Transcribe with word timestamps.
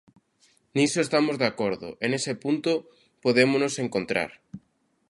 Niso 0.75 0.99
estamos 1.03 1.35
de 1.41 1.47
acordo 1.51 1.89
e 2.03 2.05
nese 2.11 2.33
punto 2.43 2.71
podémonos 3.23 3.73
encontrar. 3.85 4.31